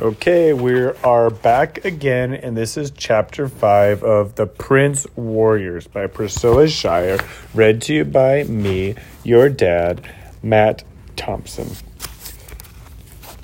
[0.00, 6.06] Okay, we are back again, and this is chapter five of The Prince Warriors by
[6.06, 7.18] Priscilla Shirer,
[7.52, 8.94] read to you by me,
[9.24, 10.10] your dad,
[10.42, 10.84] Matt
[11.16, 11.72] Thompson.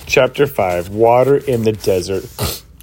[0.07, 2.25] Chapter five Water in the Desert.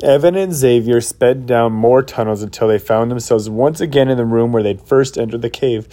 [0.03, 4.25] Evan and Xavier sped down more tunnels until they found themselves once again in the
[4.25, 5.87] room where they'd first entered the cave.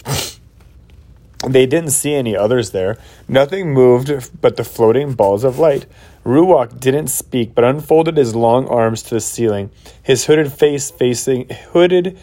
[1.47, 2.97] They didn't see any others there.
[3.27, 5.87] Nothing moved but the floating balls of light.
[6.23, 9.71] Ruach didn't speak, but unfolded his long arms to the ceiling,
[10.03, 12.19] his hooded face facing hooded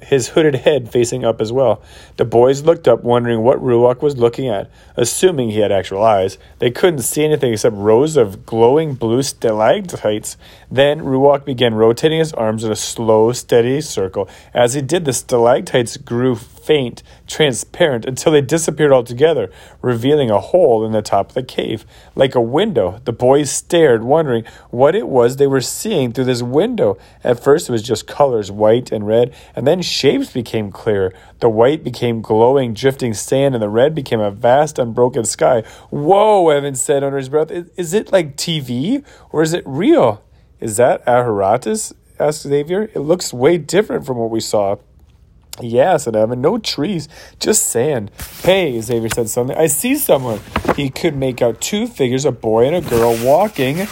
[0.00, 1.82] his hooded head facing up as well.
[2.16, 4.70] The boys looked up, wondering what Ruach was looking at.
[4.96, 10.36] Assuming he had actual eyes, they couldn't see anything except rows of glowing blue stalactites.
[10.70, 14.28] Then Ruach began rotating his arms in a slow, steady circle.
[14.52, 20.84] As he did, the stalactites grew faint, transparent, until they disappeared altogether, revealing a hole
[20.84, 21.84] in the top of the cave.
[22.14, 26.42] Like a window, the boys stared, wondering what it was they were seeing through this
[26.42, 26.98] window.
[27.24, 31.12] At first, it was just colors, white and red, and then shapes became clearer.
[31.40, 35.62] The white became glowing, drifting sand, and the red became a vast, unbroken sky.
[35.90, 37.50] Whoa, Evan said under his breath.
[37.50, 40.22] Is, it like TV, or is it real?
[40.60, 41.92] Is that Ahoratos?
[42.20, 42.82] asked Xavier.
[42.94, 44.76] It looks way different from what we saw.
[45.60, 46.40] Yeah, said Evan.
[46.40, 47.08] No trees,
[47.38, 48.10] just sand.
[48.42, 49.56] Hey, Xavier said suddenly.
[49.56, 50.40] I see someone.
[50.76, 53.86] He could make out two figures, a boy and a girl, walking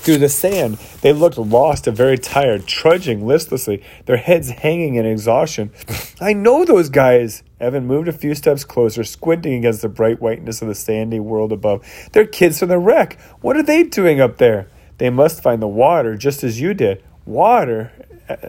[0.00, 0.78] through the sand.
[1.02, 5.72] They looked lost and very tired, trudging listlessly, their heads hanging in exhaustion.
[6.20, 7.42] I know those guys.
[7.58, 11.52] Evan moved a few steps closer, squinting against the bright whiteness of the sandy world
[11.52, 11.84] above.
[12.12, 13.20] They're kids from the wreck.
[13.40, 14.68] What are they doing up there?
[14.98, 17.02] They must find the water, just as you did.
[17.26, 17.92] Water?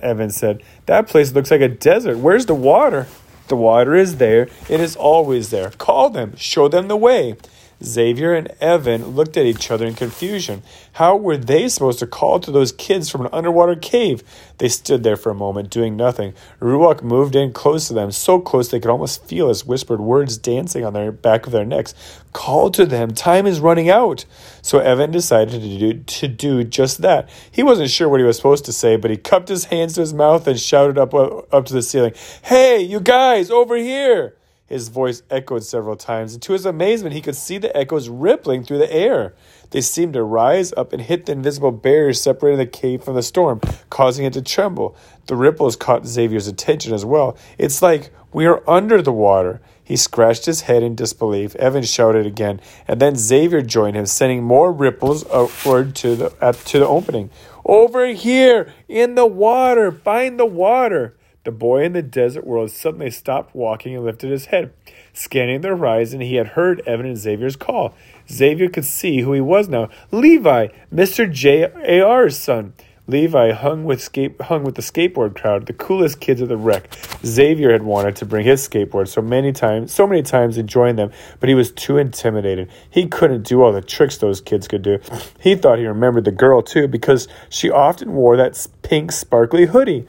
[0.01, 0.63] Evan said.
[0.85, 2.17] That place looks like a desert.
[2.17, 3.07] Where's the water?
[3.47, 4.47] The water is there.
[4.69, 5.71] It is always there.
[5.71, 6.35] Call them.
[6.37, 7.35] Show them the way.
[7.83, 10.63] Xavier and Evan looked at each other in confusion.
[10.93, 14.23] How were they supposed to call to those kids from an underwater cave?
[14.57, 16.33] They stood there for a moment, doing nothing.
[16.59, 20.37] Ruach moved in close to them, so close they could almost feel his whispered words
[20.37, 21.93] dancing on the back of their necks.
[22.33, 23.13] Call to them.
[23.13, 24.25] Time is running out.
[24.61, 27.29] So Evan decided to do, to do just that.
[27.51, 30.01] He wasn't sure what he was supposed to say, but he cupped his hands to
[30.01, 32.13] his mouth and shouted up, up to the ceiling,
[32.43, 34.35] Hey, you guys, over here!
[34.71, 38.63] His voice echoed several times, and to his amazement, he could see the echoes rippling
[38.63, 39.33] through the air.
[39.71, 43.21] They seemed to rise up and hit the invisible barriers separating the cave from the
[43.21, 43.59] storm,
[43.89, 44.95] causing it to tremble.
[45.27, 47.35] The ripples caught Xavier's attention as well.
[47.57, 49.59] It's like we are under the water.
[49.83, 51.53] He scratched his head in disbelief.
[51.57, 56.55] Evan shouted again, and then Xavier joined him, sending more ripples upward to the at,
[56.67, 57.29] to the opening.
[57.65, 61.17] Over here, in the water, find the water.
[61.43, 64.71] The boy in the desert world suddenly stopped walking and lifted his head.
[65.11, 67.95] Scanning the horizon, he had heard Evan and Xavier's call.
[68.31, 69.89] Xavier could see who he was now.
[70.11, 71.31] Levi, Mr.
[71.31, 72.73] J.A.R.'s son.
[73.07, 76.87] Levi hung with skate, hung with the skateboard crowd, the coolest kids of the wreck.
[77.25, 80.95] Xavier had wanted to bring his skateboard so many times, so many times and join
[80.95, 82.69] them, but he was too intimidated.
[82.89, 84.99] He couldn't do all the tricks those kids could do.
[85.39, 90.05] He thought he remembered the girl too because she often wore that pink sparkly hoodie.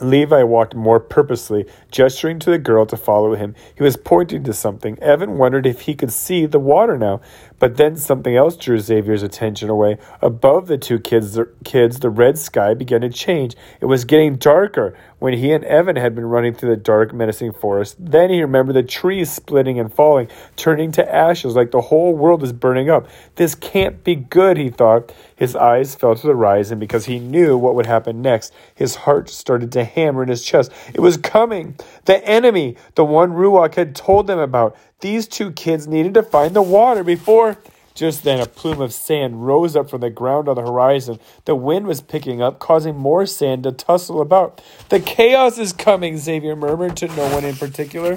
[0.00, 3.54] Levi walked more purposely, gesturing to the girl to follow him.
[3.74, 4.98] He was pointing to something.
[5.00, 7.20] Evan wondered if he could see the water now.
[7.64, 9.96] But then something else drew Xavier's attention away.
[10.20, 13.56] Above the two kids, the, kids, the red sky began to change.
[13.80, 17.54] It was getting darker when he and Evan had been running through the dark, menacing
[17.54, 17.96] forest.
[17.98, 22.42] Then he remembered the trees splitting and falling, turning to ashes like the whole world
[22.42, 23.08] is burning up.
[23.36, 25.10] This can't be good, he thought.
[25.34, 28.52] His eyes fell to the horizon because he knew what would happen next.
[28.74, 30.70] His heart started to hammer in his chest.
[30.92, 31.76] It was coming.
[32.04, 34.76] The enemy, the one Ruach had told them about.
[35.00, 37.58] These two kids needed to find the water before.
[37.94, 41.20] Just then, a plume of sand rose up from the ground on the horizon.
[41.44, 44.60] The wind was picking up, causing more sand to tussle about.
[44.88, 48.16] The chaos is coming, Xavier murmured to no one in particular.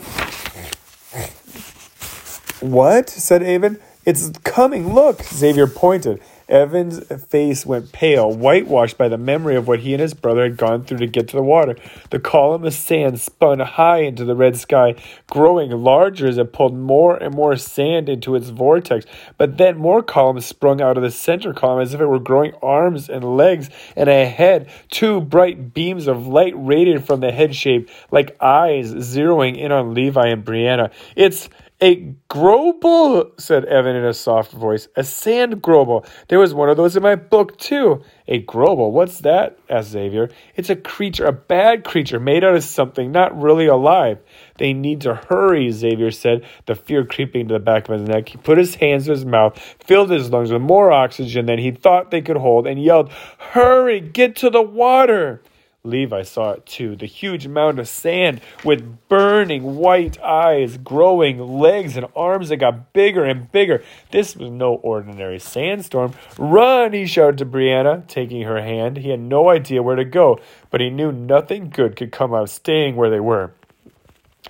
[2.59, 3.09] What?
[3.09, 3.79] said Evan.
[4.03, 4.95] It's coming.
[4.95, 5.21] Look.
[5.21, 6.21] Xavier pointed.
[6.49, 10.57] Evan's face went pale, whitewashed by the memory of what he and his brother had
[10.57, 11.75] gone through to get to the water.
[12.09, 14.95] The column of sand spun high into the red sky,
[15.29, 19.05] growing larger as it pulled more and more sand into its vortex.
[19.37, 22.53] But then more columns sprung out of the center column as if it were growing
[22.61, 24.69] arms and legs and a head.
[24.89, 29.93] Two bright beams of light radiated from the head shape like eyes zeroing in on
[29.93, 30.91] Levi and Brianna.
[31.15, 34.87] It's A grobel, said Evan in a soft voice.
[34.95, 36.07] A sand grobel.
[36.27, 38.01] There was one of those in my book, too.
[38.27, 38.91] A grobel?
[38.91, 39.59] What's that?
[39.69, 40.31] asked Xavier.
[40.55, 44.17] It's a creature, a bad creature, made out of something, not really alive.
[44.57, 48.29] They need to hurry, Xavier said, the fear creeping to the back of his neck.
[48.29, 51.69] He put his hands to his mouth, filled his lungs with more oxygen than he
[51.69, 55.43] thought they could hold, and yelled, Hurry, get to the water!
[55.87, 61.97] Levi saw it too the huge mound of sand with burning white eyes, growing legs,
[61.97, 63.83] and arms that got bigger and bigger.
[64.11, 66.13] This was no ordinary sandstorm.
[66.37, 68.97] Run, he shouted to Brianna, taking her hand.
[68.97, 70.39] He had no idea where to go,
[70.69, 73.51] but he knew nothing good could come out of staying where they were.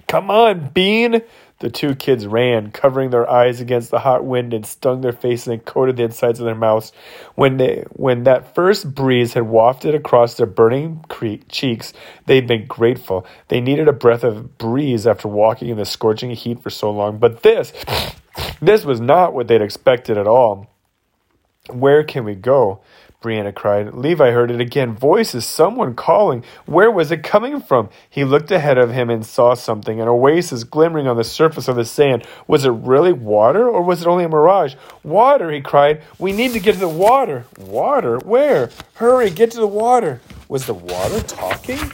[0.07, 1.21] Come on, Bean!
[1.59, 5.48] The two kids ran, covering their eyes against the hot wind and stung their faces
[5.48, 6.94] and coated the insides of their mouths.
[7.36, 11.04] When they, when that first breeze had wafted across their burning
[11.50, 11.94] cheeks,
[12.25, 13.25] they'd been grateful.
[13.48, 17.18] They needed a breath of breeze after walking in the scorching heat for so long.
[17.18, 17.74] But this,
[18.62, 20.68] this was not what they'd expected at all.
[21.71, 22.81] Where can we go?
[23.21, 23.95] Brianna cried.
[23.95, 24.93] Levi heard it again.
[24.93, 26.43] Voices, someone calling.
[26.65, 27.89] Where was it coming from?
[28.07, 31.75] He looked ahead of him and saw something, an oasis glimmering on the surface of
[31.75, 32.25] the sand.
[32.47, 34.75] Was it really water, or was it only a mirage?
[35.03, 36.03] Water, he cried.
[36.19, 37.45] We need to get to the water.
[37.59, 38.19] Water?
[38.19, 38.69] Where?
[38.95, 40.21] Hurry, get to the water.
[40.47, 41.91] Was the water talking?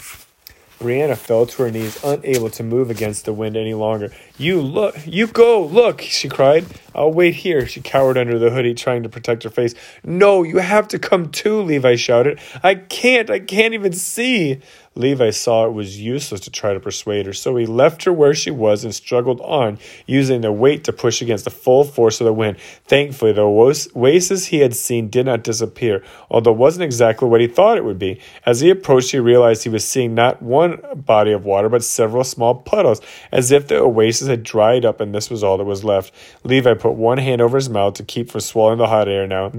[0.80, 4.12] Brianna fell to her knees, unable to move against the wind any longer.
[4.38, 6.66] You look, you go, look, she cried.
[6.94, 7.66] I'll wait here.
[7.66, 9.74] She cowered under the hoodie, trying to protect her face.
[10.04, 12.40] No, you have to come too, Levi shouted.
[12.62, 14.60] I can't, I can't even see.
[14.96, 18.34] Levi saw it was useless to try to persuade her, so he left her where
[18.34, 22.26] she was and struggled on, using the weight to push against the full force of
[22.26, 22.58] the wind.
[22.86, 27.48] Thankfully, the oasis he had seen did not disappear, although it wasn't exactly what he
[27.48, 28.20] thought it would be.
[28.46, 32.24] As he approached, he realized he was seeing not one body of water, but several
[32.24, 33.02] small puddles,
[33.32, 36.14] as if the oasis had dried up and this was all that was left.
[36.44, 39.52] Levi put one hand over his mouth to keep from swallowing the hot air now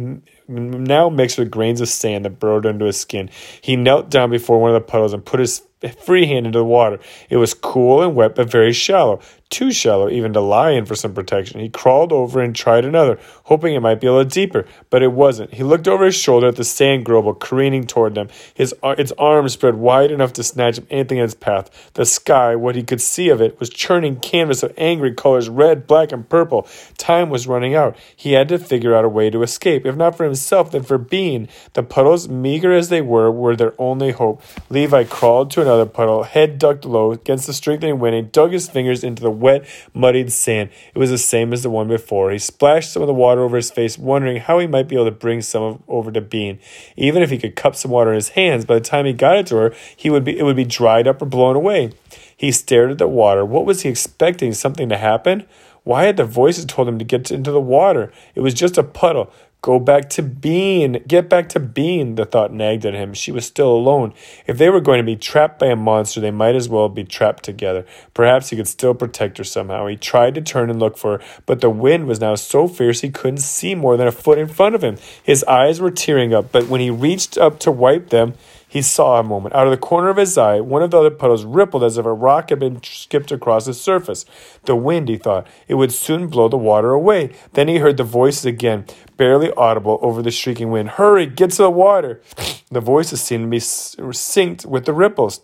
[0.49, 3.31] now mixed with grains of sand that burrowed into his skin.
[3.61, 5.63] He knelt down before one of the puddles and put his
[6.05, 6.99] free hand into the water.
[7.31, 9.21] It was cool and wet, but very shallow
[9.55, 11.61] too shallow even to lie in for some protection.
[11.61, 15.13] He crawled over and tried another, hoping it might be a little deeper, but it
[15.13, 15.55] wasn't.
[15.55, 19.53] He looked over his shoulder at the sand grobel careening toward them, his its arms
[19.53, 21.93] spread wide enough to snatch up anything in its path.
[21.95, 25.87] The sky, what he could see of it, was churning canvas of angry colors, red,
[25.87, 26.67] black, and purple.
[26.99, 27.97] Time was running out.
[28.17, 30.99] He had to figure out a way to escape, if not for himself, then for
[30.99, 31.49] Bean.
[31.75, 34.43] The puddles, meager as they were, were their only hope.
[34.69, 38.69] Levi crawled to another puddle, head ducked low against the strengthening wind, and dug his
[38.69, 40.71] fingers into the wet, muddied sand.
[40.95, 42.31] It was the same as the one before.
[42.31, 45.05] He splashed some of the water over his face, wondering how he might be able
[45.05, 46.59] to bring some over to Bean.
[46.97, 49.37] Even if he could cup some water in his hands, by the time he got
[49.37, 51.93] it to her, he would be it would be dried up or blown away.
[52.35, 53.45] He stared at the water.
[53.45, 54.55] What was he expecting?
[54.55, 55.45] Something to happen?
[55.85, 58.11] Why had the voices told him to get into the water?
[58.35, 59.31] It was just a puddle.
[59.65, 61.03] Go back to Bean.
[61.09, 63.15] Get back to Bean, the thought nagged at him.
[63.15, 64.13] She was still alone.
[64.47, 67.03] If they were going to be trapped by a monster, they might as well be
[67.03, 67.87] trapped together.
[68.13, 69.87] Perhaps he could still protect her somehow.
[69.87, 73.01] He tried to turn and look for her, but the wind was now so fierce
[73.01, 74.99] he couldn't see more than a foot in front of him.
[75.23, 78.35] His eyes were tearing up, but when he reached up to wipe them,
[78.75, 79.55] he saw a moment.
[79.55, 82.05] Out of the corner of his eye, one of the other puddles rippled as if
[82.05, 84.25] a rock had been skipped across its surface.
[84.65, 87.37] The wind, he thought, it would soon blow the water away.
[87.53, 88.87] Then he heard the voices again,
[89.17, 90.89] barely audible over the shrieking wind.
[90.89, 92.21] Hurry, get to the water!
[92.71, 95.43] The voices seemed to be synced with the ripples.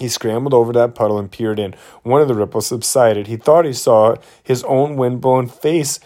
[0.00, 1.76] He scrambled over that puddle and peered in.
[2.02, 3.28] One of the ripples subsided.
[3.28, 6.00] He thought he saw his own wind-blown face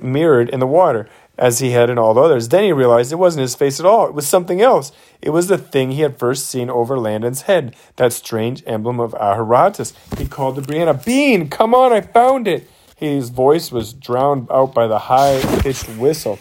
[0.00, 2.48] mirrored in the water as he had in all the others.
[2.48, 4.06] Then he realized it wasn't his face at all.
[4.06, 4.92] It was something else.
[5.22, 9.12] It was the thing he had first seen over Landon's head, that strange emblem of
[9.12, 9.94] Ahoratos.
[10.18, 12.68] He called to Brianna, Bean, come on, I found it.
[12.96, 16.40] His voice was drowned out by the high pitched whistle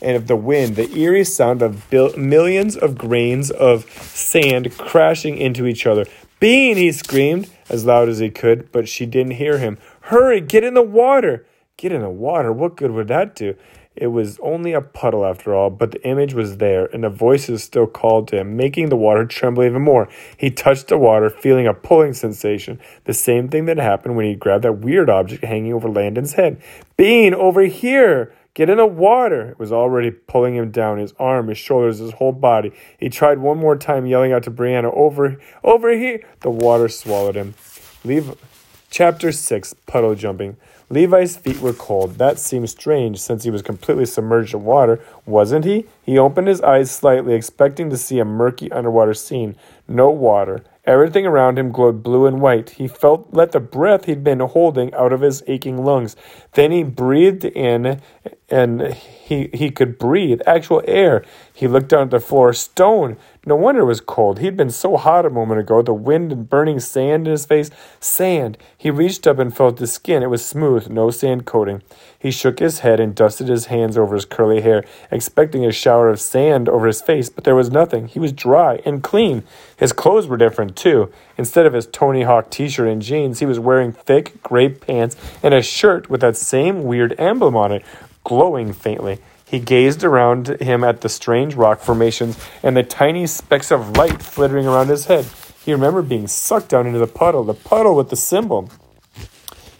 [0.00, 5.36] and of the wind, the eerie sound of bil- millions of grains of sand crashing
[5.38, 6.06] into each other.
[6.38, 9.78] Bean, he screamed as loud as he could, but she didn't hear him.
[10.02, 11.46] Hurry, get in the water.
[11.76, 12.52] Get in the water?
[12.52, 13.56] What good would that do?
[13.96, 17.62] It was only a puddle after all, but the image was there, and the voices
[17.62, 20.08] still called to him, making the water tremble even more.
[20.36, 24.34] He touched the water, feeling a pulling sensation, the same thing that happened when he
[24.34, 26.60] grabbed that weird object hanging over Landon's head.
[26.96, 28.34] Bean, over here!
[28.52, 29.50] Get in the water!
[29.50, 32.72] It was already pulling him down, his arm, his shoulders, his whole body.
[32.98, 36.22] He tried one more time, yelling out to Brianna, Over, over here!
[36.40, 37.54] The water swallowed him.
[38.04, 38.34] Leave.
[38.88, 40.56] Chapter 6 Puddle Jumping.
[40.88, 42.18] Levi's feet were cold.
[42.18, 45.86] That seemed strange since he was completely submerged in water, wasn't he?
[46.02, 49.56] He opened his eyes slightly, expecting to see a murky underwater scene.
[49.88, 50.62] No water.
[50.84, 52.70] Everything around him glowed blue and white.
[52.70, 56.14] He felt let the breath he'd been holding out of his aching lungs.
[56.52, 58.00] Then he breathed in
[58.48, 61.24] and he he could breathe actual air.
[61.52, 63.16] He looked down at the floor, stone.
[63.44, 64.40] No wonder it was cold.
[64.40, 67.70] He'd been so hot a moment ago, the wind and burning sand in his face.
[68.00, 68.58] Sand.
[68.76, 70.22] He reached up and felt the skin.
[70.22, 71.82] It was smooth, no sand coating.
[72.18, 76.08] He shook his head and dusted his hands over his curly hair, expecting a shower
[76.08, 78.08] of sand over his face, but there was nothing.
[78.08, 79.44] He was dry and clean.
[79.76, 81.12] His clothes were different, too.
[81.38, 85.16] Instead of his Tony Hawk t shirt and jeans, he was wearing thick gray pants
[85.42, 87.84] and a shirt with that same weird emblem on it,
[88.26, 89.18] glowing faintly.
[89.44, 94.20] He gazed around him at the strange rock formations and the tiny specks of light
[94.20, 95.26] flittering around his head.
[95.64, 98.68] He remembered being sucked down into the puddle, the puddle with the symbol.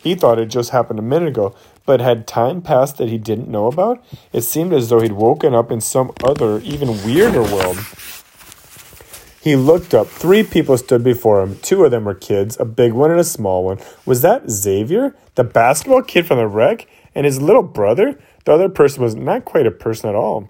[0.01, 3.49] He thought it just happened a minute ago, but had time passed that he didn't
[3.49, 4.05] know about?
[4.33, 7.79] It seemed as though he'd woken up in some other, even weirder world.
[9.43, 10.07] He looked up.
[10.07, 11.59] Three people stood before him.
[11.63, 13.79] Two of them were kids, a big one and a small one.
[14.05, 18.21] Was that Xavier, the basketball kid from the wreck, and his little brother?
[18.47, 20.49] The other person was not quite a person at all,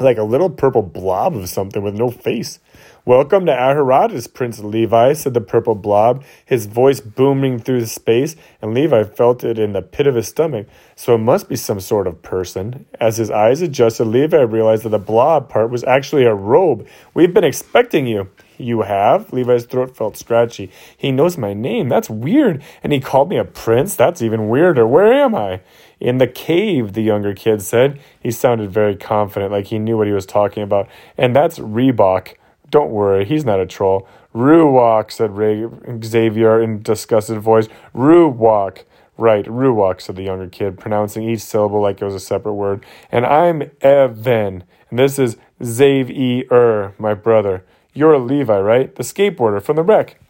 [0.00, 2.58] like a little purple blob of something with no face.
[3.04, 8.34] Welcome to Ahoratos, Prince Levi, said the purple blob, his voice booming through the space,
[8.60, 10.66] and Levi felt it in the pit of his stomach.
[10.96, 12.84] So it must be some sort of person.
[12.98, 16.84] As his eyes adjusted, Levi realized that the blob part was actually a robe.
[17.14, 18.28] We've been expecting you.
[18.58, 19.32] You have?
[19.32, 20.70] Levi's throat felt scratchy.
[20.96, 21.88] He knows my name.
[21.88, 22.62] That's weird.
[22.82, 23.94] And he called me a prince?
[23.94, 24.86] That's even weirder.
[24.86, 25.60] Where am I?
[26.00, 28.00] In the cave, the younger kid said.
[28.20, 30.88] He sounded very confident, like he knew what he was talking about.
[31.16, 32.34] And that's Reebok.
[32.70, 34.08] Don't worry, he's not a troll.
[34.34, 35.68] Ruach, said Ray-
[36.02, 37.68] Xavier in disgusted voice.
[37.94, 38.82] Ruach.
[39.16, 42.84] Right, Ruach, said the younger kid, pronouncing each syllable like it was a separate word.
[43.12, 44.64] And I'm Evan.
[44.90, 47.64] And this is Xavier, my brother.
[47.92, 48.92] You're a Levi, right?
[48.92, 50.20] The skateboarder from the wreck.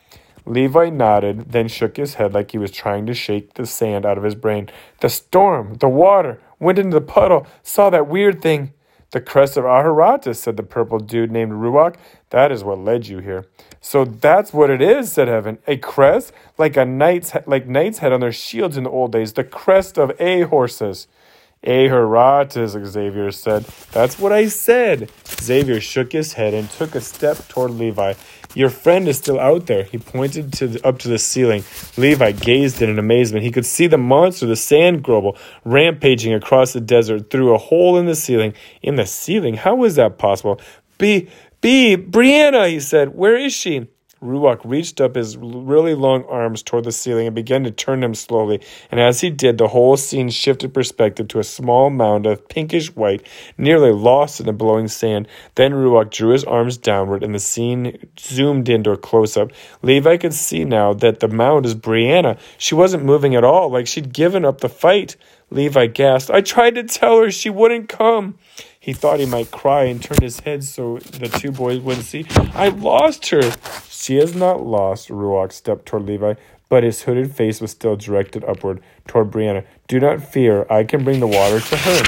[0.47, 4.19] Levi nodded, then shook his head like he was trying to shake the sand out
[4.19, 4.69] of his brain.
[5.01, 8.73] The storm, the water, went into the puddle, saw that weird thing.
[9.11, 11.95] The crest of Ahoratos, said the purple dude named Ruach.
[12.31, 13.47] That is what led you here.
[13.81, 15.59] So that's what it is, said Evan.
[15.69, 16.33] A crest?
[16.59, 19.35] Like a knight's like knights had on their shields in the old days.
[19.35, 21.07] The crest of A horses.
[21.65, 23.65] Ahoratos, Xavier said.
[23.93, 25.11] That's what I said.
[25.41, 28.15] Xavier shook his head and took a step toward Levi.
[28.55, 29.85] Your friend is still out there.
[29.85, 31.65] He pointed to the, up to the ceiling.
[31.97, 33.45] Levi gazed in amazement.
[33.45, 37.99] He could see the monster, the sand grobel, rampaging across the desert through a hole
[37.99, 38.55] in the ceiling.
[38.83, 39.55] In the ceiling?
[39.55, 40.61] How was that possible?
[40.99, 41.29] Be,
[41.61, 43.15] be, Brianna, he said.
[43.15, 43.89] Where is she?
[44.25, 48.15] Ruach reached up his really long arms toward the ceiling and began to turn them
[48.15, 52.49] slowly, and as he did, the whole scene shifted perspective to a small mound of
[52.49, 53.27] pinkish white,
[53.59, 55.29] nearly lost in the blowing sand.
[55.57, 59.51] Then Ruach drew his arms downward, and the scene zoomed into a close up.
[59.83, 62.39] Levi could see now that the mound is Brianna.
[62.57, 65.17] She wasn't moving at all, like she'd given up the fight.
[65.51, 66.31] Levi gasped.
[66.31, 68.39] I tried to tell her she wouldn't come.
[68.85, 72.27] He thought he might cry and turned his head so the two boys wouldn't see.
[72.53, 73.51] I lost her.
[73.89, 76.35] She is not lost, Ruach stepped toward Levi,
[76.69, 79.65] but his hooded face was still directed upward toward Brianna.
[79.89, 82.03] Do not fear, I can bring the water to her.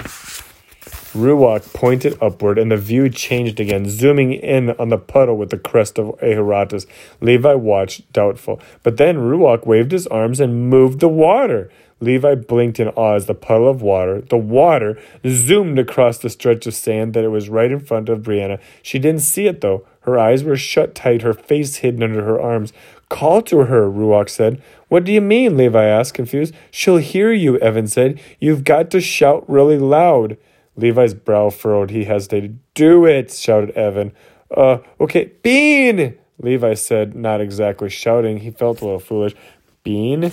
[1.16, 5.58] Ruach pointed upward, and the view changed again, zooming in on the puddle with the
[5.58, 6.86] crest of Ahoratos.
[7.22, 8.60] Levi watched, doubtful.
[8.82, 11.70] But then Ruach waved his arms and moved the water.
[12.00, 16.66] Levi blinked in awe as the puddle of water, the water, zoomed across the stretch
[16.66, 18.60] of sand that it was right in front of Brianna.
[18.82, 19.86] She didn't see it, though.
[20.00, 22.72] Her eyes were shut tight, her face hidden under her arms.
[23.08, 24.62] Call to her, Ruach said.
[24.88, 25.56] What do you mean?
[25.56, 26.54] Levi asked, confused.
[26.70, 28.20] She'll hear you, Evan said.
[28.38, 30.36] You've got to shout really loud.
[30.76, 31.90] Levi's brow furrowed.
[31.90, 32.58] He hesitated.
[32.74, 34.12] Do it, shouted Evan.
[34.54, 35.32] Uh, okay.
[35.42, 36.16] Bean!
[36.38, 38.38] Levi said, not exactly shouting.
[38.38, 39.34] He felt a little foolish.
[39.82, 40.30] Bean?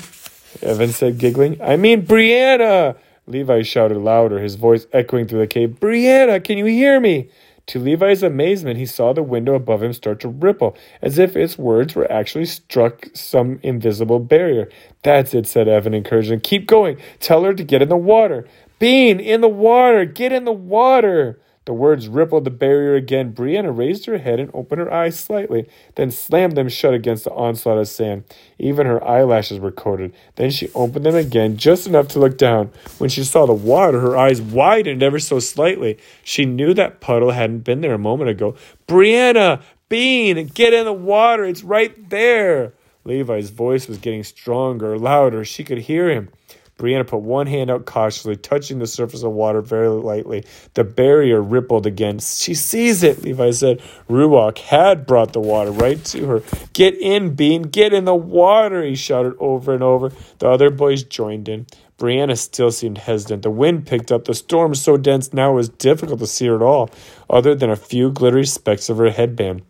[0.61, 1.61] Evan said, giggling.
[1.61, 2.95] I mean, Brianna!
[3.25, 5.77] Levi shouted louder, his voice echoing through the cave.
[5.79, 7.29] Brianna, can you hear me?
[7.67, 11.57] To Levi's amazement, he saw the window above him start to ripple, as if its
[11.57, 14.69] words were actually struck some invisible barrier.
[15.01, 16.41] That's it, said Evan encouragingly.
[16.41, 16.97] Keep going.
[17.21, 18.45] Tell her to get in the water.
[18.79, 20.03] Bean, in the water.
[20.03, 21.39] Get in the water.
[21.65, 23.33] The words rippled the barrier again.
[23.33, 27.31] Brianna raised her head and opened her eyes slightly, then slammed them shut against the
[27.31, 28.25] onslaught of sand.
[28.59, 30.13] Even her eyelashes were coated.
[30.35, 32.71] Then she opened them again, just enough to look down.
[32.97, 35.97] When she saw the water, her eyes widened ever so slightly.
[36.23, 38.55] She knew that puddle hadn't been there a moment ago.
[38.87, 39.61] Brianna!
[39.87, 40.47] Bean!
[40.47, 41.45] Get in the water!
[41.45, 42.73] It's right there!
[43.05, 45.43] Levi's voice was getting stronger, louder.
[45.45, 46.29] She could hear him.
[46.77, 50.43] Brianna put one hand out cautiously, touching the surface of water very lightly.
[50.73, 52.19] The barrier rippled again.
[52.19, 53.81] She sees it, Levi said.
[54.09, 56.43] Ruach had brought the water right to her.
[56.73, 60.11] Get in, Bean, get in the water, he shouted over and over.
[60.39, 61.67] The other boys joined in.
[61.99, 63.43] Brianna still seemed hesitant.
[63.43, 64.25] The wind picked up.
[64.25, 66.89] The storm was so dense now it was difficult to see her at all,
[67.29, 69.61] other than a few glittery specks of her headband.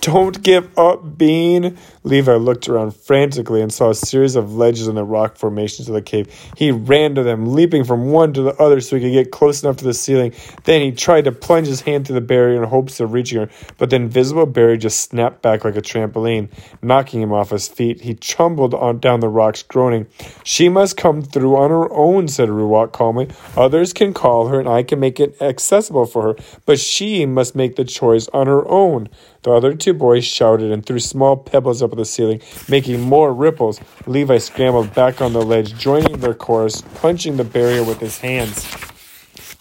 [0.00, 1.76] Don't give up, Bean.
[2.02, 5.94] Levi looked around frantically and saw a series of ledges in the rock formations of
[5.94, 6.32] the cave.
[6.56, 9.62] He ran to them, leaping from one to the other so he could get close
[9.62, 10.32] enough to the ceiling.
[10.64, 13.50] Then he tried to plunge his hand through the barrier in hopes of reaching her,
[13.76, 16.48] but the invisible barrier just snapped back like a trampoline,
[16.80, 18.00] knocking him off his feet.
[18.00, 20.06] He tumbled on down the rocks, groaning.
[20.42, 23.28] She must come through on her own, said Ruach calmly.
[23.56, 27.54] Others can call her, and I can make it accessible for her, but she must
[27.54, 29.10] make the choice on her own.
[29.42, 33.32] The other two boys shouted and threw small pebbles up at the ceiling, making more
[33.32, 33.80] ripples.
[34.06, 38.66] Levi scrambled back on the ledge, joining their chorus, punching the barrier with his hands.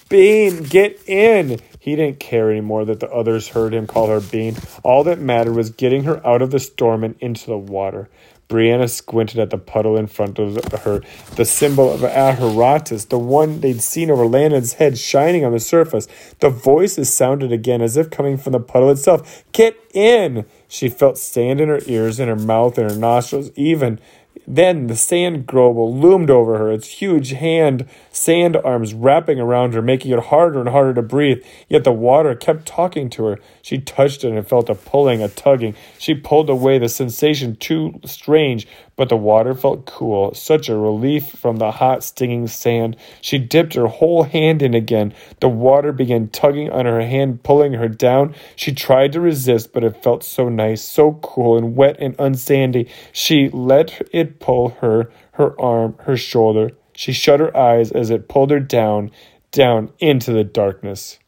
[0.10, 1.60] Bean, get in!
[1.80, 4.58] He didn't care anymore that the others heard him call her Bean.
[4.84, 8.10] All that mattered was getting her out of the storm and into the water.
[8.50, 11.04] Brianna squinted at the puddle in front of her,
[11.36, 16.08] the symbol of Ahoratos, the one they'd seen over Landon's head shining on the surface.
[16.40, 19.46] The voices sounded again as if coming from the puddle itself.
[19.52, 20.48] Get in!
[20.70, 24.00] She felt sand in her ears, in her mouth, in her nostrils, even
[24.48, 29.82] then the sand grobel loomed over her, its huge hand sand arms wrapping around her,
[29.82, 31.44] making it harder and harder to breathe.
[31.68, 33.40] Yet the water kept talking to her.
[33.62, 35.76] She touched it and felt a pulling, a tugging.
[35.98, 38.68] She pulled away, the sensation too strange,
[39.00, 42.98] but the water felt cool, such a relief from the hot, stinging sand.
[43.22, 45.14] She dipped her whole hand in again.
[45.40, 48.36] The water began tugging on her hand, pulling her down.
[48.58, 52.90] She tried to resist, but it felt so nice, so cool and wet and unsandy.
[53.14, 56.72] She let it pull her, her arm, her shoulder.
[56.92, 59.12] She shut her eyes as it pulled her down,
[59.52, 61.20] down into the darkness.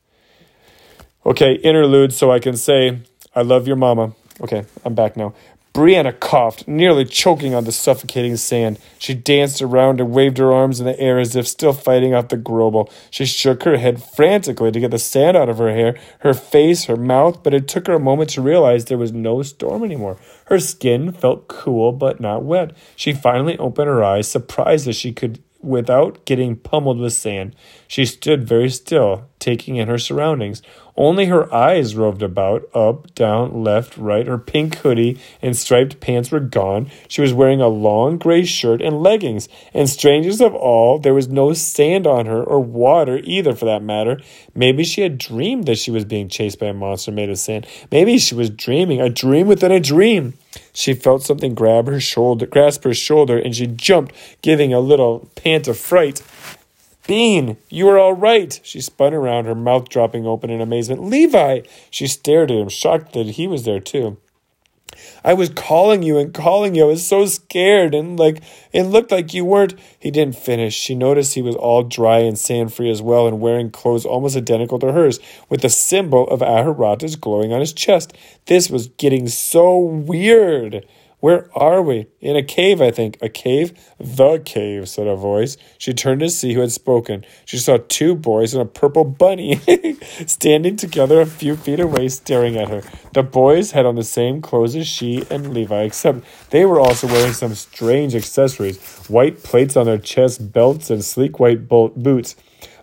[1.26, 3.00] Okay, interlude, so I can say,
[3.34, 4.12] I love your mama.
[4.42, 5.34] Okay, I'm back now.
[5.74, 8.78] Brianna coughed, nearly choking on the suffocating sand.
[9.00, 12.28] She danced around and waved her arms in the air as if still fighting off
[12.28, 12.92] the grobel.
[13.10, 16.86] She shook her head frantically to get the sand out of her hair, her face,
[16.86, 20.18] her mouth, but it took her a moment to realize there was no storm anymore.
[20.48, 22.76] Her skin felt cool but not wet.
[22.98, 27.56] She finally opened her eyes, surprised that she could without getting pummeled with sand.
[27.88, 30.62] She stood very still, taking in her surroundings.
[31.02, 34.28] Only her eyes roved about, up, down, left, right.
[34.28, 36.92] Her pink hoodie and striped pants were gone.
[37.08, 39.50] She was wearing a long gray shirt and leggings.
[39.74, 43.82] And strangest of all, there was no sand on her, or water either for that
[43.82, 44.20] matter.
[44.54, 47.66] Maybe she had dreamed that she was being chased by a monster made of sand.
[47.90, 50.36] Maybe she was dreaming, a dream within a dream.
[50.72, 55.28] She felt something grab her shoulder, grasp her shoulder, and she jumped, giving a little
[55.34, 56.22] pant of fright.
[57.08, 58.60] Bean, you are all right.
[58.64, 61.04] She spun around, her mouth dropping open in amazement.
[61.04, 61.62] Levi!
[61.90, 64.18] She stared at him, shocked that he was there too.
[65.24, 66.84] I was calling you and calling you.
[66.84, 69.76] I was so scared and like it looked like you weren't.
[70.00, 70.76] He didn't finish.
[70.76, 74.36] She noticed he was all dry and sand free as well and wearing clothes almost
[74.36, 78.14] identical to hers, with the symbol of Ahoratos glowing on his chest.
[78.48, 80.86] This was getting so weird.
[81.22, 82.08] Where are we?
[82.20, 83.20] In a cave, I think.
[83.22, 83.74] A cave?
[84.00, 85.56] The cave, said a voice.
[85.78, 87.24] She turned to see who had spoken.
[87.46, 89.62] She saw two boys and a purple bunny
[90.26, 92.82] standing together a few feet away, staring at her.
[93.14, 97.06] The boys had on the same clothes as she and Levi, except they were also
[97.06, 102.36] wearing some strange accessories white plates on their chests, belts, and sleek white boots,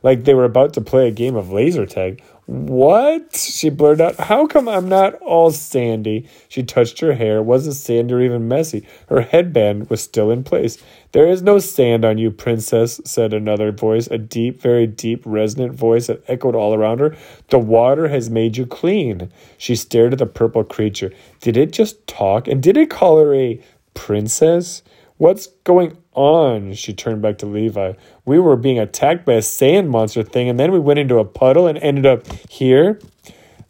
[0.04, 2.22] like they were about to play a game of laser tag.
[2.48, 3.36] What?
[3.36, 4.16] She blurted out.
[4.16, 6.26] How come I'm not all sandy?
[6.48, 7.36] She touched her hair.
[7.36, 8.86] It wasn't sandy or even messy.
[9.10, 10.82] Her headband was still in place.
[11.12, 15.74] There is no sand on you, princess, said another voice, a deep, very deep, resonant
[15.74, 17.14] voice that echoed all around her.
[17.50, 19.30] The water has made you clean.
[19.58, 21.12] She stared at the purple creature.
[21.42, 22.48] Did it just talk?
[22.48, 24.82] And did it call her a princess?
[25.18, 26.74] What's going on?
[26.74, 27.92] She turned back to Levi.
[28.24, 31.24] We were being attacked by a sand monster thing, and then we went into a
[31.24, 33.00] puddle and ended up here.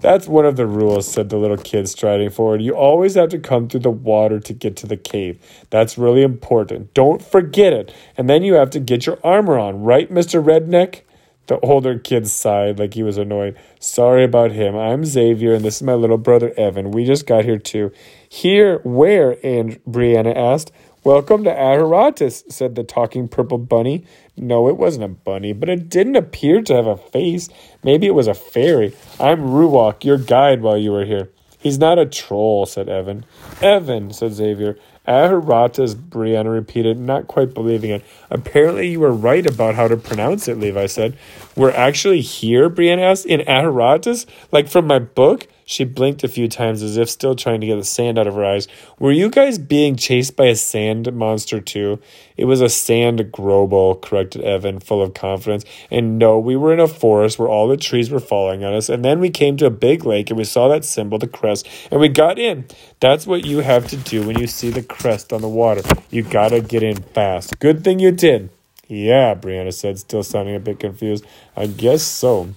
[0.01, 2.63] That's one of the rules, said the little kid, striding forward.
[2.63, 5.39] You always have to come through the water to get to the cave.
[5.71, 6.95] That's really important.
[6.95, 7.93] Don't forget it.
[8.17, 10.43] And then you have to get your armor on, right, Mr.
[10.43, 11.03] Redneck?
[11.49, 13.57] The older kid sighed like he was annoyed.
[13.81, 14.77] Sorry about him.
[14.77, 16.91] I'm Xavier, and this is my little brother Evan.
[16.91, 17.91] We just got here too.
[18.29, 19.39] Here, where?
[19.45, 20.71] And Brianna asked.
[21.09, 24.05] Welcome to Ahoratos, said the talking purple bunny.
[24.37, 27.49] No, it wasn't a bunny, but it didn't appear to have a face.
[27.83, 28.94] Maybe it was a fairy.
[29.18, 31.31] I'm Ruach, your guide while you were here.
[31.59, 33.25] He's not a troll, said Evan.
[33.62, 34.79] Evan, said Xavier.
[35.07, 38.05] Ahoratos, Brianna repeated, not quite believing it.
[38.29, 41.16] Apparently, you were right about how to pronounce it, Levi said.
[41.57, 44.27] We're actually here, Brianna asked, in Ahoratos?
[44.53, 45.47] Like from my book?
[45.70, 48.37] She blinked a few times as if still trying to get the sand out of
[48.37, 48.68] her eyes.
[48.98, 52.00] Were you guys being chased by a sand monster too?
[52.38, 55.66] It was a sand grobel, corrected Evan, full of confidence.
[55.90, 58.88] And no, we were in a forest where all the trees were falling on us.
[58.88, 61.68] And then we came to a big lake and we saw that symbol, the crest,
[61.90, 62.64] and we got in.
[63.00, 65.83] That's what you have to do when you see the crest on the water.
[66.09, 67.59] You gotta get in fast.
[67.59, 68.48] Good thing you did.
[68.87, 71.26] Yeah, Brianna said, still sounding a bit confused.
[71.54, 72.54] I guess so.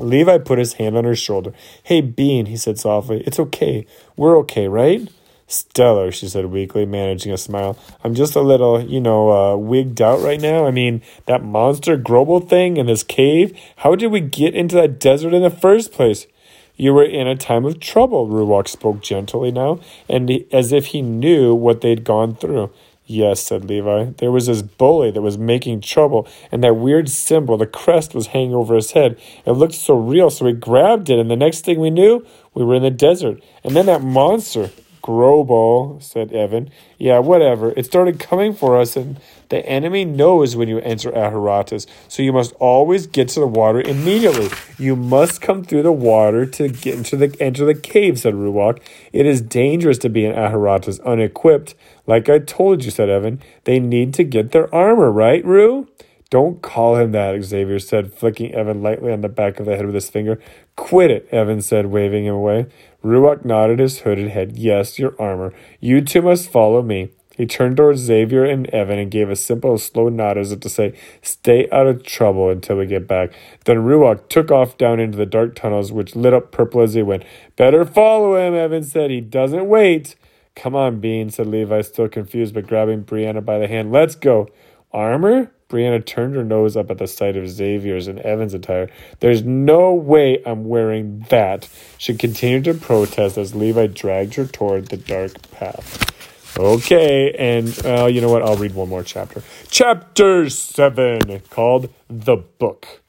[0.00, 1.52] Levi put his hand on her shoulder.
[1.82, 3.22] Hey, Bean, he said softly.
[3.26, 3.86] It's okay.
[4.16, 5.08] We're okay, right?
[5.46, 7.76] Stellar, she said weakly, managing a smile.
[8.04, 10.64] I'm just a little, you know, uh, wigged out right now.
[10.64, 13.58] I mean, that monster Grobel thing in this cave.
[13.78, 16.28] How did we get into that desert in the first place?
[16.76, 21.02] You were in a time of trouble, Ruach spoke gently now, and as if he
[21.02, 22.70] knew what they'd gone through.
[23.12, 24.12] Yes, said Levi.
[24.18, 28.28] There was this bully that was making trouble, and that weird symbol, the crest, was
[28.28, 29.18] hanging over his head.
[29.44, 32.64] It looked so real, so we grabbed it, and the next thing we knew, we
[32.64, 33.42] were in the desert.
[33.64, 34.70] And then that monster,
[35.02, 36.70] Grobel, said Evan.
[36.98, 37.72] Yeah, whatever.
[37.76, 42.32] It started coming for us, and the enemy knows when you enter Ahoratos, so you
[42.32, 44.48] must always get to the water immediately.
[44.78, 48.80] You must come through the water to get into the enter the cave, said Ruach.
[49.12, 51.74] It is dangerous to be in Ahoratos unequipped.
[52.06, 55.88] Like I told you, said Evan, they need to get their armor, right, Rue?
[56.30, 59.84] Don't call him that, Xavier said, flicking Evan lightly on the back of the head
[59.84, 60.40] with his finger.
[60.76, 62.66] Quit it, Evan said, waving him away.
[63.04, 64.56] Ruach nodded his hooded head.
[64.56, 65.52] Yes, your armor.
[65.80, 67.10] You two must follow me.
[67.36, 70.68] He turned towards Xavier and Evan and gave a simple, slow nod as if to
[70.68, 73.32] say, Stay out of trouble until we get back.
[73.64, 77.02] Then Ruach took off down into the dark tunnels, which lit up purple as he
[77.02, 77.24] went.
[77.56, 79.10] Better follow him, Evan said.
[79.10, 80.14] He doesn't wait.
[80.54, 83.90] Come on, Bean, said Levi, still confused, but grabbing Brianna by the hand.
[83.90, 84.48] Let's go.
[84.92, 85.50] Armor?
[85.70, 88.90] Brianna turned her nose up at the sight of Xavier's and Evan's attire.
[89.20, 91.68] There's no way I'm wearing that.
[91.96, 96.58] She continued to protest as Levi dragged her toward the dark path.
[96.58, 98.42] Okay, and uh, you know what?
[98.42, 99.42] I'll read one more chapter.
[99.68, 103.00] Chapter 7, called The Book.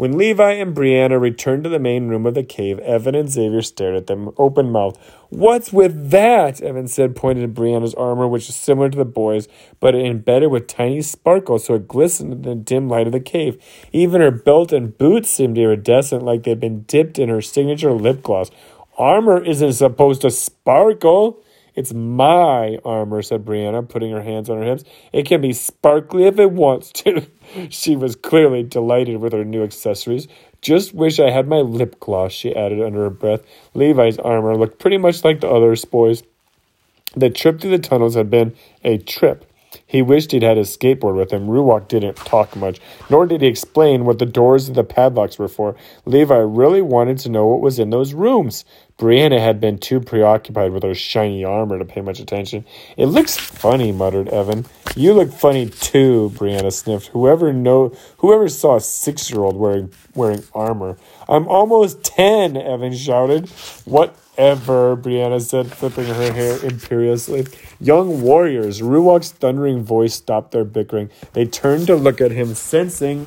[0.00, 3.60] When Levi and Brianna returned to the main room of the cave, Evan and Xavier
[3.60, 4.98] stared at them, open mouthed.
[5.28, 6.62] What's with that?
[6.62, 9.46] Evan said, pointing to Brianna's armor, which is similar to the boys,
[9.78, 13.62] but embedded with tiny sparkles so it glistened in the dim light of the cave.
[13.92, 18.22] Even her belt and boots seemed iridescent, like they'd been dipped in her signature lip
[18.22, 18.50] gloss.
[18.96, 21.44] Armor isn't supposed to sparkle.
[21.74, 24.84] It's my armor, said Brianna, putting her hands on her hips.
[25.12, 27.26] It can be sparkly if it wants to.
[27.68, 30.28] she was clearly delighted with her new accessories.
[30.60, 33.42] Just wish I had my lip gloss, she added under her breath.
[33.74, 36.22] Levi's armor looked pretty much like the others' boys.
[37.16, 39.46] The trip through the tunnels had been a trip.
[39.86, 41.46] He wished he'd had his skateboard with him.
[41.46, 45.48] Ruach didn't talk much, nor did he explain what the doors and the padlocks were
[45.48, 45.76] for.
[46.04, 48.64] Levi really wanted to know what was in those rooms.
[49.00, 52.66] Brianna had been too preoccupied with her shiny armor to pay much attention.
[52.98, 54.66] It looks funny, muttered Evan.
[54.94, 57.06] You look funny too, Brianna sniffed.
[57.06, 60.98] Whoever know whoever saw a six year old wearing wearing armor.
[61.30, 63.48] I'm almost ten, Evan shouted.
[63.86, 67.46] Whatever, Brianna said, flipping her hair imperiously.
[67.80, 71.08] Young warriors, Ruach's thundering voice stopped their bickering.
[71.32, 73.26] They turned to look at him, sensing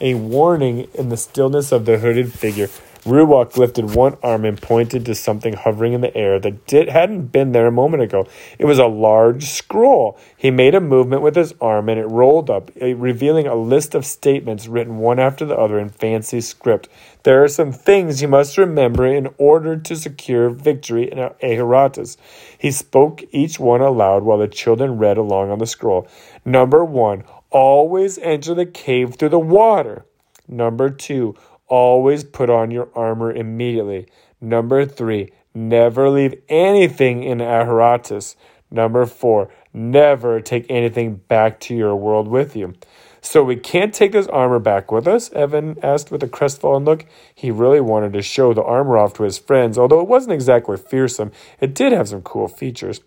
[0.00, 2.68] a warning in the stillness of the hooded figure.
[3.04, 7.32] Ruach lifted one arm and pointed to something hovering in the air that did, hadn't
[7.32, 8.28] been there a moment ago.
[8.60, 10.16] It was a large scroll.
[10.36, 13.96] He made a movement with his arm and it rolled up, eh, revealing a list
[13.96, 16.88] of statements written one after the other in fancy script.
[17.24, 22.16] There are some things you must remember in order to secure victory in Ahoratos.
[22.56, 26.06] He spoke each one aloud while the children read along on the scroll.
[26.44, 30.04] Number one, always enter the cave through the water.
[30.48, 31.34] Number two,
[31.72, 34.06] Always put on your armor immediately.
[34.42, 38.36] Number three, never leave anything in Ahoratos.
[38.70, 42.74] Number four, never take anything back to your world with you.
[43.22, 45.32] So we can't take this armor back with us?
[45.32, 47.06] Evan asked with a crestfallen look.
[47.34, 50.76] He really wanted to show the armor off to his friends, although it wasn't exactly
[50.76, 51.32] fearsome.
[51.58, 53.00] It did have some cool features.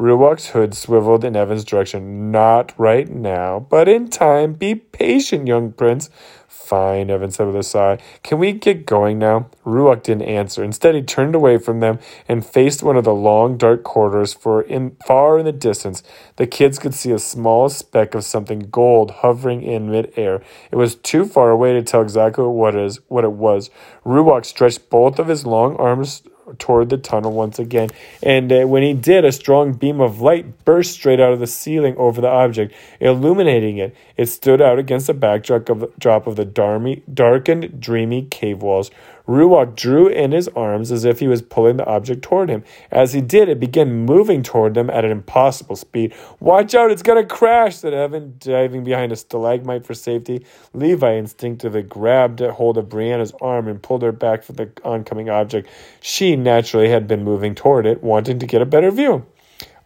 [0.00, 2.30] Ruach's hood swiveled in Evan's direction.
[2.30, 4.54] Not right now, but in time.
[4.54, 6.08] Be patient, young prince.
[6.48, 7.98] Fine, Evan said with a sigh.
[8.22, 9.50] Can we get going now?
[9.66, 10.64] Ruach didn't answer.
[10.64, 14.62] Instead, he turned away from them and faced one of the long, dark corridors, for
[14.62, 16.02] in far in the distance,
[16.36, 20.40] the kids could see a small speck of something gold hovering in midair.
[20.70, 23.68] It was too far away to tell exactly what, is, what it was.
[24.06, 26.22] Ruach stretched both of his long arms
[26.58, 27.90] toward the tunnel once again.
[28.22, 31.46] And uh, when he did, a strong beam of light burst straight out of the
[31.46, 33.94] ceiling over the object, illuminating it.
[34.16, 38.90] It stood out against the backdrop of the, of the darmy, darkened, dreamy cave walls.
[39.26, 42.64] Ruach drew in his arms as if he was pulling the object toward him.
[42.90, 46.14] As he did, it began moving toward them at an impossible speed.
[46.40, 50.44] Watch out, it's going to crash, said Evan, diving behind a stalagmite for safety.
[50.72, 55.68] Levi instinctively grabbed hold of Brianna's arm and pulled her back from the oncoming object.
[56.00, 59.26] She naturally had been moving toward it, wanting to get a better view.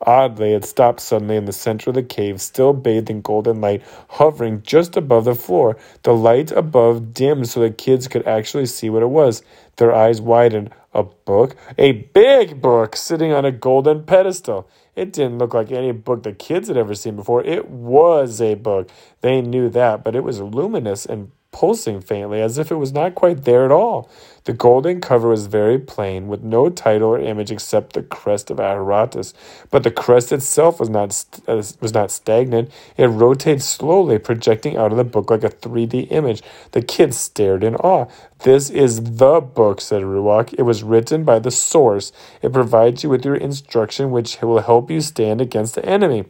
[0.07, 3.83] Oddly, it stopped suddenly in the center of the cave, still bathed in golden light,
[4.11, 5.77] hovering just above the floor.
[6.03, 9.43] The light above dimmed so the kids could actually see what it was.
[9.77, 10.71] Their eyes widened.
[10.93, 11.57] A book?
[11.77, 14.69] A big book sitting on a golden pedestal.
[14.95, 17.43] It didn't look like any book the kids had ever seen before.
[17.43, 18.89] It was a book.
[19.21, 23.15] They knew that, but it was luminous and pulsing faintly, as if it was not
[23.15, 24.11] quite there at all.
[24.43, 28.59] The golden cover was very plain, with no title or image except the crest of
[28.59, 29.33] Ahoratos.
[29.71, 32.71] But the crest itself was not st- uh, was not stagnant.
[32.97, 36.43] It rotated slowly, projecting out of the book like a 3D image.
[36.73, 38.07] The kids stared in awe.
[38.41, 40.53] This is the book, said Ruach.
[40.59, 42.11] It was written by the source.
[42.43, 46.25] It provides you with your instruction, which will help you stand against the enemy.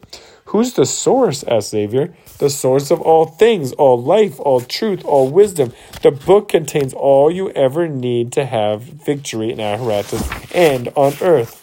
[0.45, 1.43] Who's the source?
[1.43, 2.13] asked Xavier.
[2.37, 5.73] The source of all things, all life, all truth, all wisdom.
[6.01, 11.61] The book contains all you ever need to have victory in Ahoratos and on earth.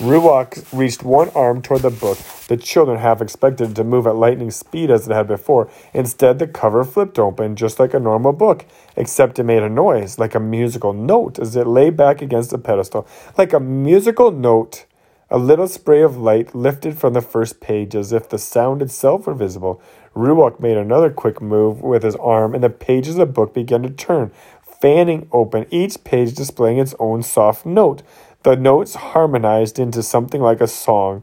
[0.00, 2.16] Ruach reached one arm toward the book.
[2.48, 5.70] The children half expected it to move at lightning speed as it had before.
[5.92, 8.64] Instead, the cover flipped open, just like a normal book,
[8.96, 12.56] except it made a noise, like a musical note, as it lay back against the
[12.56, 13.06] pedestal.
[13.36, 14.86] Like a musical note.
[15.32, 19.28] A little spray of light lifted from the first page as if the sound itself
[19.28, 19.80] were visible.
[20.16, 23.84] Ruach made another quick move with his arm, and the pages of the book began
[23.84, 24.32] to turn,
[24.80, 28.02] fanning open, each page displaying its own soft note.
[28.42, 31.22] The notes harmonized into something like a song,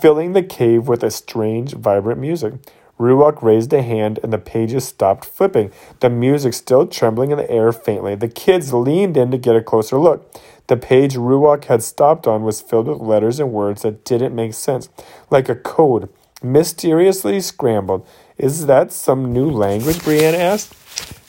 [0.00, 2.54] filling the cave with a strange, vibrant music.
[2.96, 7.50] Ruach raised a hand and the pages stopped flipping, the music still trembling in the
[7.50, 8.14] air faintly.
[8.14, 10.32] The kids leaned in to get a closer look.
[10.68, 14.52] The page Ruach had stopped on was filled with letters and words that didn't make
[14.52, 14.90] sense,
[15.30, 16.10] like a code,
[16.42, 18.06] mysteriously scrambled.
[18.36, 19.96] Is that some new language?
[19.96, 20.74] Brianna asked.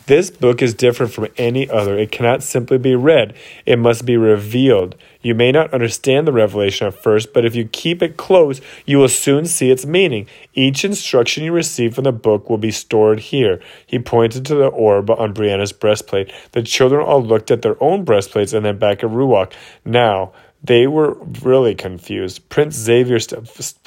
[0.09, 1.95] This book is different from any other.
[1.95, 3.35] It cannot simply be read,
[3.67, 4.95] it must be revealed.
[5.21, 8.97] You may not understand the revelation at first, but if you keep it close, you
[8.97, 10.25] will soon see its meaning.
[10.55, 13.61] Each instruction you receive from the book will be stored here.
[13.85, 16.33] He pointed to the orb on Brianna's breastplate.
[16.53, 19.53] The children all looked at their own breastplates and then back at Ruach.
[19.85, 20.31] Now,
[20.63, 22.49] they were really confused.
[22.49, 23.19] Prince Xavier,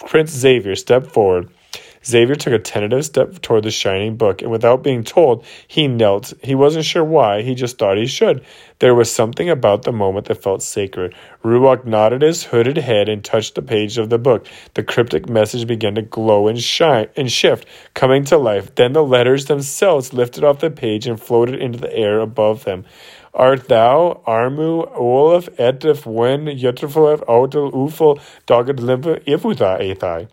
[0.06, 1.48] Prince Xavier stepped forward.
[2.04, 6.32] Xavier took a tentative step toward the shining book, and without being told, he knelt.
[6.42, 8.44] He wasn't sure why, he just thought he should.
[8.80, 11.14] There was something about the moment that felt sacred.
[11.44, 14.46] Ruach nodded his hooded head and touched the page of the book.
[14.74, 18.74] The cryptic message began to glow and shine and shift, coming to life.
[18.74, 22.84] Then the letters themselves lifted off the page and floated into the air above them.
[23.34, 30.28] Art thou Armu Olaf etif wen Yutrafel autel ufel doged limpa ifuta ethai?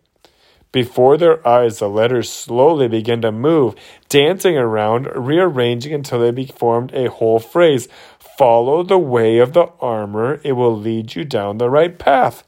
[0.71, 3.73] Before their eyes, the letters slowly began to move,
[4.08, 7.88] dancing around, rearranging until they formed a whole phrase.
[8.38, 12.43] Follow the way of the armor, it will lead you down the right path.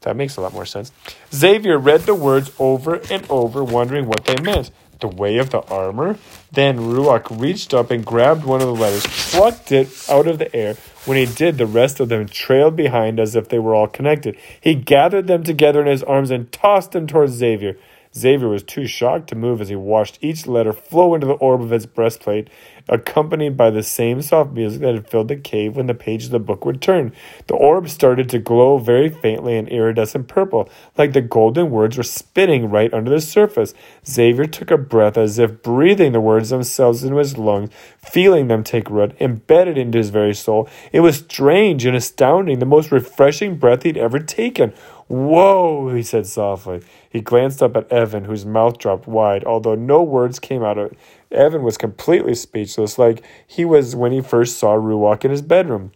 [0.00, 0.90] That makes a lot more sense.
[1.32, 5.60] Xavier read the words over and over, wondering what they meant the way of the
[5.68, 6.18] armor?
[6.52, 10.54] Then Ruach reached up and grabbed one of the letters, plucked it out of the
[10.54, 10.74] air.
[11.04, 14.36] When he did, the rest of them trailed behind as if they were all connected.
[14.60, 17.76] He gathered them together in his arms and tossed them towards Xavier.
[18.16, 21.62] Xavier was too shocked to move as he watched each letter flow into the orb
[21.62, 22.48] of his breastplate,
[22.88, 26.32] accompanied by the same soft music that had filled the cave when the pages of
[26.32, 27.12] the book would turn.
[27.46, 30.68] The orb started to glow very faintly in iridescent purple,
[30.98, 33.74] like the golden words were spinning right under the surface.
[34.04, 38.64] Xavier took a breath as if breathing the words themselves into his lungs, feeling them
[38.64, 40.68] take root, embedded into his very soul.
[40.92, 44.74] It was strange and astounding, the most refreshing breath he'd ever taken.
[45.10, 46.82] Whoa, he said softly.
[47.10, 50.92] He glanced up at Evan, whose mouth dropped wide, although no words came out of
[50.92, 50.98] it.
[51.32, 55.90] Evan was completely speechless, like he was when he first saw Ruach in his bedroom.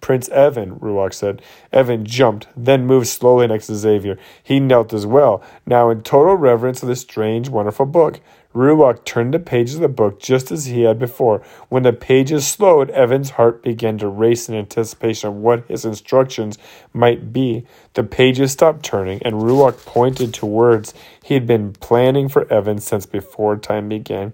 [0.00, 1.42] Prince Evan, Ruach said.
[1.72, 4.16] Evan jumped, then moved slowly next to Xavier.
[4.40, 8.20] He knelt as well, now in total reverence of the strange, wonderful book.
[8.54, 11.40] Ruach turned the pages of the book just as he had before.
[11.68, 16.58] When the pages slowed, Evan's heart began to race in anticipation of what his instructions
[16.92, 17.64] might be.
[17.94, 22.78] The pages stopped turning, and Ruach pointed to words he had been planning for Evan
[22.78, 24.32] since before time began.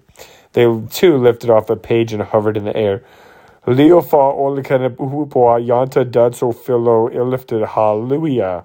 [0.55, 3.05] They too lifted off the page and hovered in the air.
[3.67, 8.65] Leo fa olikane buhupoa yanta datso philo illifted hallelujah.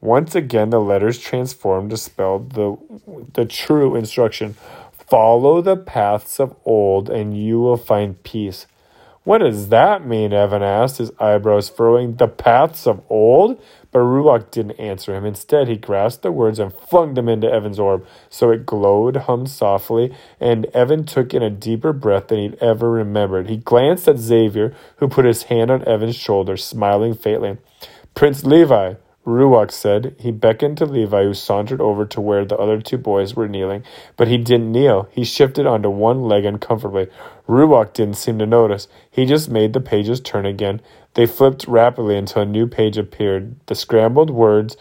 [0.00, 2.76] Once again, the letters transformed to spell the,
[3.34, 4.54] the true instruction
[5.08, 8.66] Follow the paths of old, and you will find peace.
[9.22, 10.32] What does that mean?
[10.32, 12.16] Evan asked, his eyebrows furrowing.
[12.16, 13.60] The paths of old?
[13.92, 15.24] But Ruach didn't answer him.
[15.24, 18.04] Instead, he grasped the words and flung them into Evan's orb.
[18.28, 22.90] So it glowed, hummed softly, and Evan took in a deeper breath than he'd ever
[22.90, 23.48] remembered.
[23.48, 27.58] He glanced at Xavier, who put his hand on Evan's shoulder, smiling faintly.
[28.14, 28.94] Prince Levi,
[29.26, 30.14] Ruach said.
[30.18, 33.82] He beckoned to Levi, who sauntered over to where the other two boys were kneeling,
[34.16, 35.08] but he didn't kneel.
[35.10, 37.08] He shifted onto one leg uncomfortably.
[37.48, 38.88] Ruach didn't seem to notice.
[39.10, 40.80] He just made the pages turn again.
[41.14, 43.56] They flipped rapidly until a new page appeared.
[43.66, 44.76] The scrambled words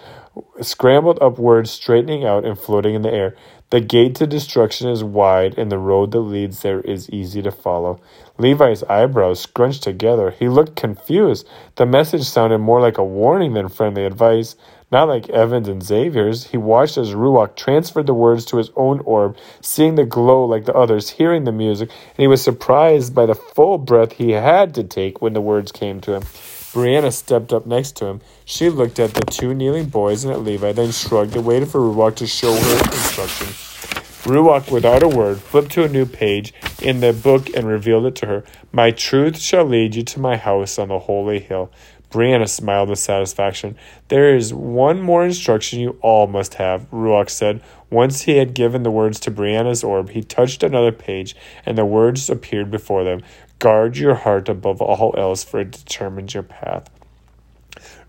[0.62, 3.36] scrambled up words straightening out and floating in the air.
[3.72, 7.52] The gate to destruction is wide, and the road that leads there is easy to
[7.52, 8.00] follow.
[8.38, 10.32] Levi's eyebrows scrunched together.
[10.32, 11.48] He looked confused.
[11.76, 14.56] The message sounded more like a warning than friendly advice.
[14.92, 16.46] Not like Evans and Xavier's.
[16.46, 20.66] He watched as Ruach transferred the words to his own orb, seeing the glow like
[20.66, 24.76] the others, hearing the music, and he was surprised by the full breath he had
[24.76, 26.22] to take when the words came to him.
[26.22, 28.22] Brianna stepped up next to him.
[28.44, 31.80] She looked at the two kneeling boys and at Levi, then shrugged and waited for
[31.80, 34.05] Ruach to show her instructions.
[34.26, 38.16] Ruach, without a word, flipped to a new page in the book and revealed it
[38.16, 38.44] to her.
[38.72, 41.72] My truth shall lead you to my house on the holy hill.
[42.10, 43.78] Brianna smiled with satisfaction.
[44.08, 47.62] There is one more instruction you all must have, Ruach said.
[47.92, 51.86] Once he had given the words to Brianna's orb, he touched another page, and the
[51.86, 53.22] words appeared before them.
[53.60, 56.90] Guard your heart above all else, for it determines your path.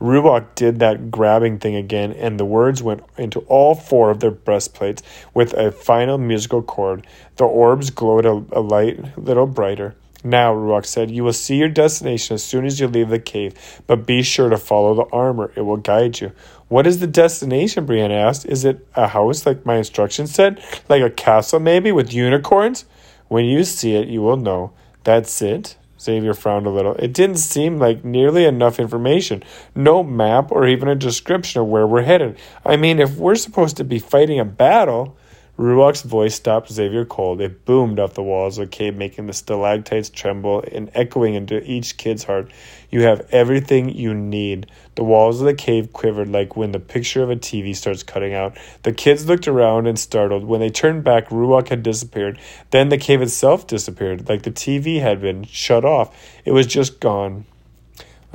[0.01, 4.31] Ruach did that grabbing thing again, and the words went into all four of their
[4.31, 7.07] breastplates with a final musical chord.
[7.37, 9.95] The orbs glowed a, a light little brighter.
[10.23, 13.55] Now, Ruach said, you will see your destination as soon as you leave the cave,
[13.87, 15.53] but be sure to follow the armor.
[15.55, 16.33] It will guide you.
[16.69, 17.87] What is the destination?
[17.87, 18.45] Brianna asked.
[18.47, 20.61] Is it a house like my instructions said?
[20.89, 22.87] Like a castle, maybe, with unicorns?
[23.29, 24.73] When you see it, you will know.
[25.05, 25.77] That's it.
[26.01, 26.95] Xavier frowned a little.
[26.95, 29.43] It didn't seem like nearly enough information.
[29.75, 32.39] No map or even a description of where we're headed.
[32.65, 35.17] I mean, if we're supposed to be fighting a battle.
[35.59, 37.41] Ruach's voice stopped Xavier cold.
[37.41, 41.63] It boomed off the walls of the cave, making the stalactites tremble and echoing into
[41.63, 42.51] each kid's heart.
[42.91, 44.71] You have everything you need.
[44.97, 48.35] The walls of the cave quivered like when the picture of a TV starts cutting
[48.35, 48.59] out.
[48.83, 50.45] The kids looked around and startled.
[50.45, 52.39] When they turned back, Ruach had disappeared.
[52.71, 56.15] Then the cave itself disappeared, like the TV had been shut off.
[56.45, 57.47] It was just gone.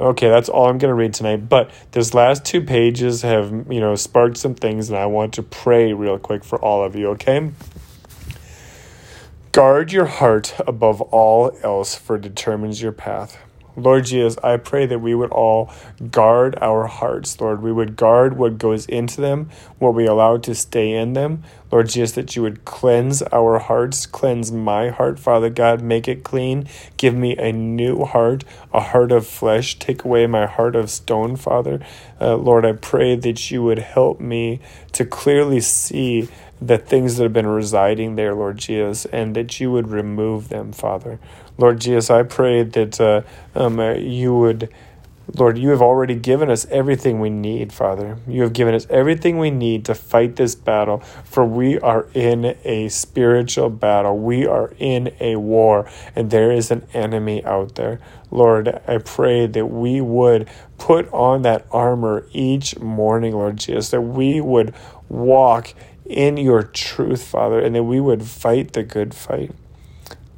[0.02, 1.48] Okay, that's all I'm going to read tonight.
[1.48, 5.44] But this last two pages have, you know, sparked some things, and I want to
[5.44, 7.52] pray real quick for all of you, okay?
[9.52, 13.38] Guard your heart above all else, for it determines your path.
[13.76, 15.72] Lord Jesus, I pray that we would all
[16.10, 17.62] guard our hearts, Lord.
[17.62, 21.44] We would guard what goes into them, what we allow to stay in them.
[21.72, 26.24] Lord Jesus, that you would cleanse our hearts, cleanse my heart, Father God, make it
[26.24, 26.68] clean.
[26.98, 29.80] Give me a new heart, a heart of flesh.
[29.80, 31.80] Take away my heart of stone, Father.
[32.20, 34.60] Uh, Lord, I pray that you would help me
[34.92, 36.28] to clearly see
[36.62, 40.72] the things that have been residing there, Lord Jesus, and that you would remove them,
[40.72, 41.20] Father.
[41.58, 43.22] Lord Jesus, I pray that uh,
[43.56, 44.70] um, uh, you would,
[45.36, 48.18] Lord, you have already given us everything we need, Father.
[48.28, 52.58] You have given us everything we need to fight this battle, for we are in
[52.64, 54.18] a spiritual battle.
[54.18, 58.00] We are in a war, and there is an enemy out there.
[58.32, 64.02] Lord, I pray that we would put on that armor each morning, Lord Jesus, that
[64.02, 64.74] we would
[65.10, 65.74] walk
[66.06, 69.52] in your truth, Father, and that we would fight the good fight.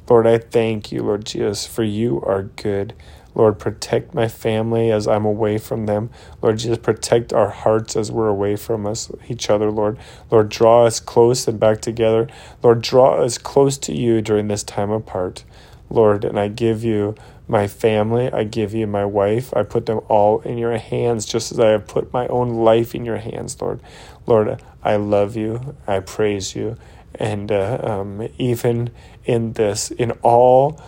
[0.08, 2.94] Lord, I thank you, Lord Jesus, for you are good.
[3.34, 6.10] Lord, protect my family as I'm away from them.
[6.40, 9.98] Lord Jesus, protect our hearts as we're away from us, each other, Lord.
[10.30, 12.28] Lord, draw us close and back together.
[12.62, 15.44] Lord, draw us close to you during this time apart.
[15.90, 17.14] Lord, and I give you
[17.46, 19.52] my family, I give you my wife.
[19.54, 22.94] I put them all in your hands, just as I have put my own life
[22.94, 23.80] in your hands, Lord.
[24.26, 25.76] Lord, I love you.
[25.86, 26.76] I praise you.
[27.16, 28.90] And uh, um, even
[29.24, 30.80] in this, in all,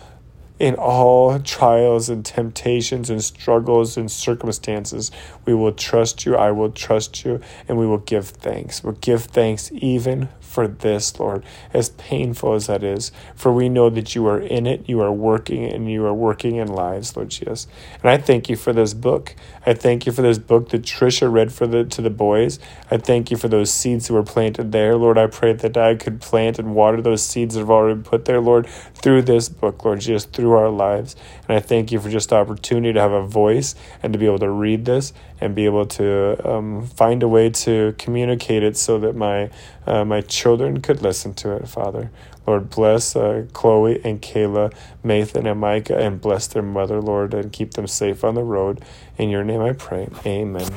[0.59, 5.11] in all trials and temptations and struggles and circumstances,
[5.45, 6.35] we will trust you.
[6.35, 8.83] I will trust you, and we will give thanks.
[8.83, 13.11] We'll give thanks even for this, Lord, as painful as that is.
[13.35, 16.55] For we know that you are in it, you are working, and you are working
[16.55, 17.67] in lives, Lord Jesus.
[18.01, 19.35] And I thank you for this book.
[19.67, 22.57] I thank you for this book that Trisha read for the to the boys.
[22.89, 25.17] I thank you for those seeds that were planted there, Lord.
[25.17, 28.23] I pray that I could plant and water those seeds that have already been put
[28.23, 28.65] there, Lord,
[28.95, 31.17] through this book, Lord, just through our lives.
[31.49, 34.25] And I thank you for just the opportunity to have a voice and to be
[34.25, 35.11] able to read this
[35.41, 39.49] and be able to um, find a way to communicate it so that my
[39.85, 42.09] uh, my children could listen to it, Father.
[42.47, 44.73] Lord, bless uh, Chloe and Kayla,
[45.03, 48.83] Nathan and Micah, and bless their mother, Lord, and keep them safe on the road.
[49.17, 50.09] In your name I pray.
[50.25, 50.69] Amen.